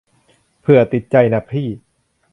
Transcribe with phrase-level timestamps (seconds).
[0.61, 1.67] เผื่อติดใจนะพี่